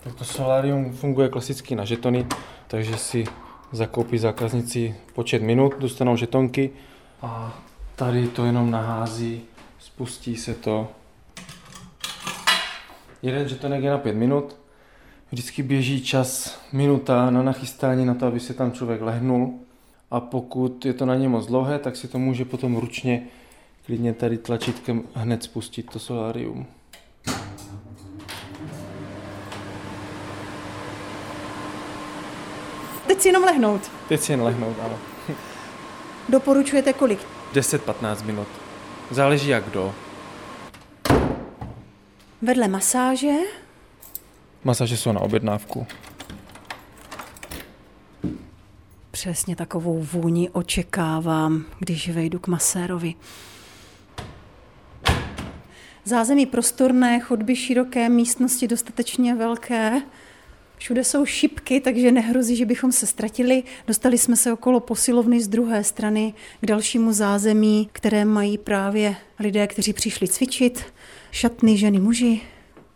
Tak 0.06 0.16
to 0.16 0.26
solárium 0.26 0.94
funguje 0.94 1.30
klasicky 1.30 1.76
na 1.76 1.86
žetony, 1.86 2.28
takže 2.68 2.98
si 2.98 3.24
zakoupí 3.72 4.18
zákazníci 4.18 4.96
počet 5.14 5.42
minut, 5.42 5.74
dostanou 5.80 6.18
žetonky 6.18 6.70
a 7.22 7.60
tady 7.96 8.28
to 8.28 8.46
jenom 8.46 8.72
nahází, 8.72 9.42
spustí 9.80 10.36
se 10.36 10.54
to. 10.54 10.88
Jeden 13.22 13.50
žetonek 13.50 13.84
je 13.84 13.90
na 13.90 13.98
pět 13.98 14.16
minut, 14.16 14.56
vždycky 15.32 15.64
běží 15.64 16.02
čas 16.02 16.60
minuta 16.72 17.30
na 17.30 17.44
nachystání 17.44 18.06
na 18.06 18.14
to, 18.14 18.26
aby 18.26 18.40
se 18.40 18.54
tam 18.54 18.72
člověk 18.72 19.02
lehnul 19.02 19.60
a 20.12 20.20
pokud 20.20 20.86
je 20.86 20.94
to 20.94 21.06
na 21.06 21.16
ně 21.16 21.30
moc 21.30 21.46
dlouhé, 21.46 21.80
tak 21.80 21.96
si 21.96 22.08
to 22.08 22.20
může 22.20 22.46
potom 22.46 22.78
ručně 22.78 23.28
klidně 23.86 24.14
tady 24.14 24.38
tlačítkem 24.38 25.04
hned 25.14 25.44
spustit 25.44 25.92
to 25.92 26.00
solárium. 26.00 26.66
Teď 33.08 33.22
si 33.22 33.28
jenom 33.30 33.44
lehnout. 33.44 33.92
Teď 34.10 34.22
si 34.22 34.32
jen 34.34 34.42
lehnout, 34.42 34.78
ano. 34.86 34.98
Doporučujete 36.30 36.94
kolik? 36.94 37.20
10-15 37.54 38.26
minut. 38.26 38.48
Záleží 39.12 39.50
jak 39.50 39.64
kdo. 39.70 39.96
Vedle 42.42 42.68
masáže 42.68 43.34
Masaže 44.64 44.98
jsou 44.98 45.12
na 45.12 45.20
objednávku. 45.20 45.88
Přesně 49.12 49.56
takovou 49.56 50.04
vůni 50.04 50.50
očekávám, 50.50 51.66
když 51.80 52.10
vejdu 52.10 52.40
k 52.40 52.48
masérovi. 52.48 53.14
Zázemí 56.06 56.46
prostorné, 56.46 57.20
chodby 57.20 57.56
široké, 57.56 58.10
místnosti 58.10 58.68
dostatečně 58.68 59.36
velké. 59.36 60.02
Všude 60.86 61.04
jsou 61.04 61.26
šipky, 61.26 61.82
takže 61.82 62.12
nehrozí, 62.12 62.56
že 62.56 62.66
bychom 62.66 62.92
se 62.92 63.06
ztratili. 63.06 63.64
Dostali 63.88 64.18
jsme 64.18 64.36
se 64.36 64.54
okolo 64.54 64.80
posilovny 64.80 65.42
z 65.42 65.48
druhé 65.48 65.84
strany 65.84 66.34
k 66.62 66.66
dalšímu 66.66 67.14
zázemí, 67.14 67.90
které 67.92 68.26
mají 68.26 68.58
právě 68.58 69.16
lidé, 69.40 69.68
kteří 69.68 69.94
přišli 69.94 70.28
cvičit. 70.28 70.84
Šatny 71.32 71.78
ženy 71.78 72.00
muži 72.00 72.42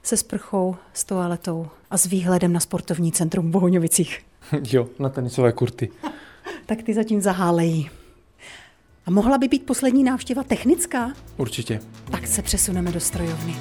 se 0.04 0.18
sprchou, 0.18 0.76
s 0.94 1.04
toaletou 1.04 1.68
a 1.92 1.98
s 1.98 2.06
výhledem 2.06 2.54
na 2.54 2.60
sportovní 2.60 3.12
centrum 3.12 3.48
v 3.48 3.52
Bohoňovicích. 3.52 4.20
jo, 4.72 4.90
na 5.00 5.10
tenisové 5.10 5.52
kurty. 5.52 5.90
tak 6.66 6.84
ty 6.84 6.94
zatím 6.94 7.22
zahálejí. 7.22 7.90
A 9.06 9.12
mohla 9.12 9.38
by 9.38 9.48
být 9.48 9.66
poslední 9.66 10.04
návštěva 10.04 10.44
technická? 10.44 11.14
Určitě. 11.38 11.80
Tak 12.12 12.28
se 12.28 12.42
přesuneme 12.42 12.92
do 12.92 13.00
strojovny. 13.00 13.56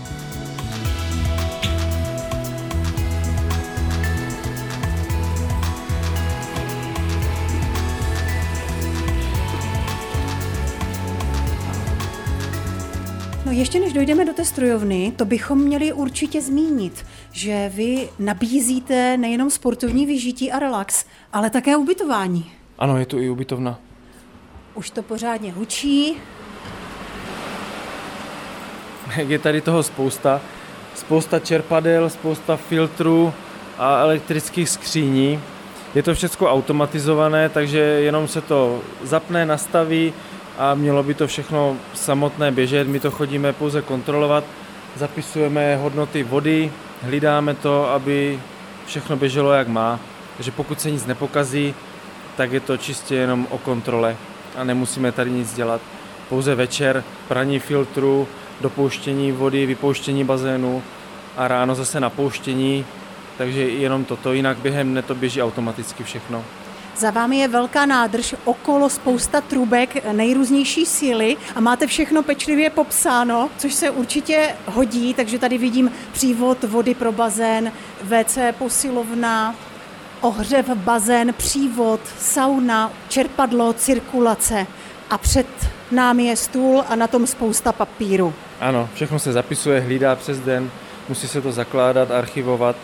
No 13.49 13.55
ještě 13.55 13.81
než 13.81 13.93
dojdeme 13.93 14.25
do 14.25 14.33
té 14.33 14.45
strojovny, 14.45 15.13
to 15.17 15.25
bychom 15.25 15.59
měli 15.59 15.93
určitě 15.93 16.41
zmínit, 16.41 17.07
že 17.33 17.73
vy 17.75 18.09
nabízíte 18.19 19.17
nejenom 19.17 19.51
sportovní 19.51 20.07
vyžití 20.07 20.53
a 20.53 20.59
relax, 20.59 21.05
ale 21.33 21.51
také 21.51 21.77
ubytování. 21.77 22.51
Ano, 22.79 22.99
je 22.99 23.07
tu 23.07 23.19
i 23.19 23.31
ubytovna. 23.31 23.79
Už 24.75 24.91
to 24.91 25.03
pořádně 25.03 25.53
hučí. 25.53 26.17
Je 29.17 29.39
tady 29.39 29.61
toho 29.61 29.83
spousta. 29.83 30.41
Spousta 30.95 31.39
čerpadel, 31.39 32.11
spousta 32.11 32.57
filtrů, 32.57 33.33
a 33.79 34.01
elektrických 34.01 34.69
skříní. 34.69 35.41
Je 35.95 36.03
to 36.03 36.15
všechno 36.15 36.53
automatizované, 36.53 37.49
takže 37.49 37.79
jenom 37.79 38.29
se 38.29 38.41
to 38.41 38.81
zapne, 39.03 39.47
nastaví 39.47 40.13
a 40.59 40.75
mělo 40.75 41.03
by 41.03 41.15
to 41.15 41.27
všechno 41.27 41.77
samotné 41.95 42.53
běžet. 42.53 42.89
My 42.89 43.01
to 43.01 43.11
chodíme 43.11 43.53
pouze 43.53 43.83
kontrolovat, 43.83 44.45
zapisujeme 44.97 45.77
hodnoty 45.77 46.23
vody, 46.23 46.73
hlídáme 47.03 47.55
to, 47.55 47.91
aby 47.91 48.41
všechno 48.87 49.17
běželo 49.17 49.53
jak 49.53 49.69
má. 49.69 50.01
Takže 50.37 50.51
pokud 50.51 50.81
se 50.81 50.91
nic 50.91 51.07
nepokazí, 51.07 51.75
tak 52.37 52.53
je 52.53 52.61
to 52.61 52.77
čistě 52.77 53.15
jenom 53.15 53.47
o 53.51 53.59
kontrole 53.59 54.17
a 54.57 54.65
nemusíme 54.65 55.13
tady 55.13 55.31
nic 55.31 55.55
dělat. 55.55 55.81
Pouze 56.29 56.55
večer 56.55 57.05
praní 57.29 57.59
filtru, 57.59 58.29
dopouštění 58.61 59.33
vody, 59.33 59.67
vypouštění 59.67 60.25
bazénu 60.25 60.83
a 61.37 61.49
ráno 61.49 61.75
zase 61.75 62.01
napouštění, 62.01 62.85
takže 63.39 63.63
jenom 63.63 64.05
toto, 64.05 64.33
jinak 64.33 64.59
během 64.59 64.91
dne 64.91 65.03
to 65.03 65.15
běží 65.15 65.43
automaticky 65.43 66.05
všechno. 66.05 66.45
Za 66.99 67.11
vámi 67.11 67.39
je 67.39 67.49
velká 67.49 67.87
nádrž, 67.87 68.35
okolo 68.45 68.91
spousta 68.91 69.41
trubek, 69.41 70.13
nejrůznější 70.13 70.87
síly 70.87 71.37
a 71.55 71.61
máte 71.61 71.87
všechno 71.87 72.23
pečlivě 72.23 72.71
popsáno, 72.71 73.51
což 73.59 73.75
se 73.75 73.91
určitě 73.91 74.57
hodí, 74.67 75.15
takže 75.15 75.39
tady 75.39 75.59
vidím 75.59 75.93
přívod 76.13 76.65
vody 76.65 76.95
pro 76.95 77.13
bazén, 77.13 77.73
WC 78.03 78.39
posilovna, 78.59 79.55
ohřev, 80.21 80.69
bazén, 80.69 81.35
přívod, 81.37 82.01
sauna, 82.19 82.93
čerpadlo, 83.09 83.73
cirkulace 83.73 84.67
a 85.11 85.19
před 85.19 85.47
námi 85.91 86.27
je 86.27 86.37
stůl 86.37 86.85
a 86.89 86.97
na 86.97 87.07
tom 87.07 87.27
spousta 87.27 87.73
papíru. 87.73 88.35
Ano, 88.61 88.89
všechno 88.95 89.19
se 89.19 89.33
zapisuje, 89.33 89.81
hlídá 89.81 90.17
přes 90.17 90.39
den, 90.41 90.71
musí 91.09 91.29
se 91.29 91.41
to 91.41 91.53
zakládat, 91.53 92.11
archivovat, 92.11 92.77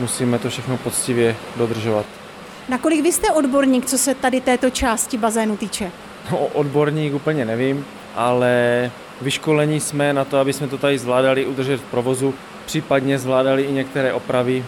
musíme 0.00 0.38
to 0.38 0.50
všechno 0.50 0.76
poctivě 0.76 1.36
dodržovat. 1.56 2.06
Nakolik 2.68 3.02
vy 3.02 3.12
jste 3.12 3.30
odborník, 3.30 3.86
co 3.86 3.98
se 3.98 4.14
tady 4.14 4.40
této 4.40 4.70
části 4.70 5.18
bazénu 5.18 5.56
týče? 5.56 5.90
No, 6.30 6.46
odborník 6.46 7.14
úplně 7.14 7.44
nevím, 7.44 7.84
ale 8.14 8.90
vyškolení 9.20 9.80
jsme 9.80 10.12
na 10.12 10.24
to, 10.24 10.38
aby 10.38 10.52
jsme 10.52 10.68
to 10.68 10.78
tady 10.78 10.98
zvládali 10.98 11.46
udržet 11.46 11.76
v 11.76 11.84
provozu, 11.84 12.34
případně 12.66 13.18
zvládali 13.18 13.62
i 13.62 13.72
některé 13.72 14.12
opravy, 14.12 14.64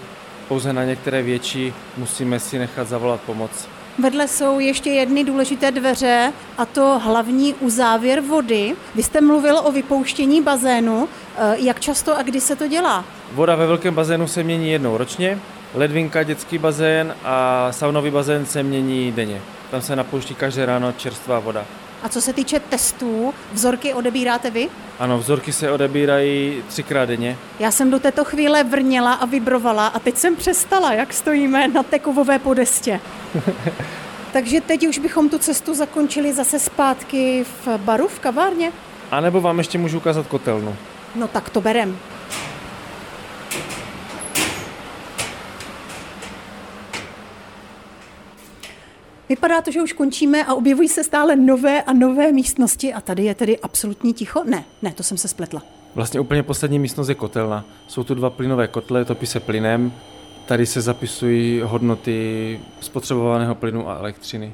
pouze 0.49 0.73
na 0.73 0.85
některé 0.85 1.23
větší 1.23 1.75
musíme 1.97 2.41
si 2.41 2.59
nechat 2.59 2.89
zavolat 2.89 3.21
pomoc. 3.21 3.69
Vedle 3.99 4.29
jsou 4.29 4.61
ještě 4.61 4.91
jedny 4.91 5.25
důležité 5.25 5.71
dveře 5.71 6.33
a 6.59 6.67
to 6.67 7.01
hlavní 7.05 7.55
uzávěr 7.55 8.21
vody. 8.21 8.77
Vy 8.95 9.03
jste 9.03 9.21
mluvil 9.21 9.59
o 9.59 9.73
vypouštění 9.73 10.43
bazénu. 10.43 11.09
Eh, 11.37 11.57
jak 11.59 11.81
často 11.81 12.19
a 12.19 12.23
kdy 12.23 12.41
se 12.41 12.57
to 12.57 12.69
dělá? 12.69 13.05
Voda 13.33 13.57
ve 13.57 13.67
velkém 13.67 13.95
bazénu 13.95 14.27
se 14.27 14.43
mění 14.43 14.71
jednou 14.71 14.97
ročně, 14.97 15.39
ledvinka, 15.75 16.23
dětský 16.23 16.59
bazén 16.59 17.15
a 17.25 17.69
saunový 17.73 18.11
bazén 18.11 18.47
se 18.47 18.63
mění 18.63 19.13
denně. 19.13 19.41
Tam 19.71 19.83
se 19.83 19.97
napouští 19.97 20.35
každé 20.35 20.67
ráno 20.67 20.93
čerstvá 20.93 21.39
voda. 21.39 21.65
A 22.03 22.09
co 22.09 22.21
se 22.21 22.33
týče 22.33 22.61
testů, 22.61 23.35
vzorky 23.53 23.95
odebíráte 23.95 24.51
vy? 24.51 24.69
Ano, 24.99 25.19
vzorky 25.19 25.53
se 25.53 25.71
odebírají 25.71 26.63
třikrát 26.69 27.05
denně. 27.05 27.37
Já 27.59 27.71
jsem 27.71 27.91
do 27.91 27.99
této 27.99 28.25
chvíle 28.25 28.65
vrněla 28.65 29.13
a 29.13 29.27
vibrovala 29.27 29.87
a 29.87 29.99
teď 29.99 30.17
jsem 30.17 30.37
přestala, 30.37 30.93
jak 30.93 31.13
stojíme 31.13 31.69
na 31.69 31.83
té 31.83 31.99
kovové 31.99 32.39
podestě. 32.39 33.01
Takže 34.33 34.61
teď 34.61 34.87
už 34.87 34.99
bychom 34.99 35.29
tu 35.29 35.39
cestu 35.39 35.75
zakončili 35.75 36.33
zase 36.33 36.59
zpátky 36.59 37.45
v 37.45 37.79
baru, 37.79 38.09
v 38.09 38.19
kavárně? 38.19 38.73
A 39.11 39.21
nebo 39.21 39.41
vám 39.41 39.59
ještě 39.59 39.79
můžu 39.79 39.97
ukázat 39.97 40.27
kotelnu. 40.27 40.77
No 41.15 41.29
tak 41.29 41.51
to 41.51 41.61
berem. 41.61 41.99
Vypadá 49.29 49.61
to, 49.61 49.71
že 49.71 49.83
už 49.83 49.93
končíme 49.93 50.45
a 50.45 50.55
objevují 50.55 50.89
se 50.89 51.05
stále 51.05 51.37
nové 51.37 51.83
a 51.83 51.93
nové 51.93 52.33
místnosti 52.33 52.95
a 52.95 53.01
tady 53.01 53.25
je 53.25 53.35
tedy 53.35 53.59
absolutní 53.59 54.13
ticho? 54.15 54.45
Ne, 54.45 54.65
ne, 54.83 54.93
to 54.93 55.03
jsem 55.03 55.19
se 55.19 55.29
spletla. 55.29 55.63
Vlastně 55.95 56.21
úplně 56.21 56.43
poslední 56.43 56.79
místnost 56.79 57.09
je 57.09 57.15
kotelna. 57.15 57.65
Jsou 57.89 58.05
tu 58.05 58.15
dva 58.15 58.31
plynové 58.31 58.69
kotle, 58.69 59.05
topí 59.05 59.27
se 59.27 59.41
plynem. 59.41 59.93
Tady 60.47 60.67
se 60.67 60.81
zapisují 60.81 61.61
hodnoty 61.65 62.61
spotřebovaného 62.81 63.55
plynu 63.55 63.89
a 63.89 63.99
elektřiny. 63.99 64.53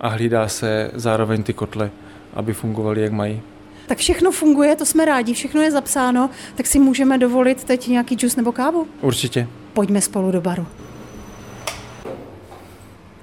A 0.00 0.08
hlídá 0.08 0.48
se 0.48 0.90
zároveň 0.94 1.42
ty 1.42 1.52
kotle, 1.52 1.90
aby 2.34 2.52
fungovaly, 2.52 3.02
jak 3.02 3.12
mají. 3.12 3.42
Tak 3.86 3.98
všechno 3.98 4.30
funguje, 4.30 4.76
to 4.76 4.86
jsme 4.86 5.04
rádi, 5.04 5.34
všechno 5.34 5.60
je 5.60 5.70
zapsáno, 5.70 6.30
tak 6.54 6.66
si 6.66 6.78
můžeme 6.78 7.18
dovolit 7.18 7.64
teď 7.64 7.88
nějaký 7.88 8.14
džus 8.14 8.36
nebo 8.36 8.52
kávu? 8.52 8.86
Určitě. 9.00 9.48
Pojďme 9.72 10.00
spolu 10.00 10.30
do 10.30 10.40
baru. 10.40 10.66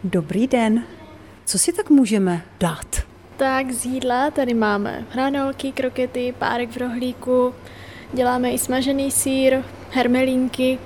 Dobrý 0.04 0.48
den. 0.48 0.84
Co 1.46 1.60
si 1.60 1.74
tak 1.74 1.90
můžeme 1.90 2.42
dát? 2.60 2.96
Tak 3.38 3.72
z 3.72 3.86
jídla 3.86 4.32
tady 4.32 4.54
máme 4.54 5.06
hranolky, 5.10 5.72
krokety, 5.72 6.34
párek 6.40 6.72
v 6.72 6.78
rohlíku, 6.78 7.54
děláme 8.14 8.52
i 8.52 8.58
smažený 8.58 9.12
sír, 9.12 9.64
hermelínky. 9.92 10.80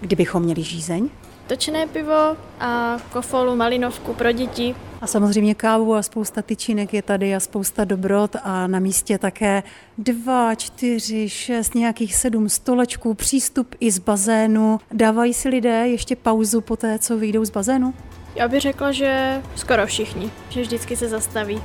Kdybychom 0.00 0.42
měli 0.42 0.62
žízeň? 0.62 1.08
Točené 1.46 1.86
pivo 1.86 2.36
a 2.60 2.98
kofolu, 3.12 3.56
malinovku 3.56 4.14
pro 4.14 4.32
děti. 4.32 4.74
A 5.00 5.06
samozřejmě 5.06 5.54
kávu 5.54 5.94
a 5.94 6.02
spousta 6.02 6.42
tyčinek 6.42 6.94
je 6.94 7.02
tady 7.02 7.34
a 7.34 7.40
spousta 7.40 7.84
dobrot 7.84 8.36
a 8.42 8.66
na 8.66 8.78
místě 8.78 9.18
také 9.18 9.62
dva, 9.98 10.54
čtyři, 10.54 11.28
šest, 11.28 11.74
nějakých 11.74 12.14
sedm 12.14 12.48
stolečků, 12.48 13.14
přístup 13.14 13.74
i 13.80 13.90
z 13.90 13.98
bazénu. 13.98 14.80
Dávají 14.92 15.34
si 15.34 15.48
lidé 15.48 15.88
ještě 15.88 16.16
pauzu 16.16 16.60
po 16.60 16.76
té, 16.76 16.98
co 16.98 17.18
vyjdou 17.18 17.44
z 17.44 17.50
bazénu? 17.50 17.94
Já 18.34 18.48
bych 18.48 18.60
řekla, 18.60 18.92
že 18.92 19.42
skoro 19.56 19.86
všichni, 19.86 20.30
že 20.48 20.62
vždycky 20.62 20.96
se 20.96 21.08
zastaví. 21.08 21.62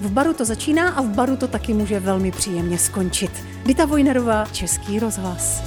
V 0.00 0.10
baru 0.10 0.34
to 0.34 0.44
začíná 0.44 0.90
a 0.90 1.02
v 1.02 1.08
baru 1.08 1.36
to 1.36 1.48
taky 1.48 1.74
může 1.74 2.00
velmi 2.00 2.30
příjemně 2.30 2.78
skončit. 2.78 3.30
Dita 3.66 3.84
Vojnerová, 3.84 4.46
Český 4.52 4.98
rozhlas. 4.98 5.62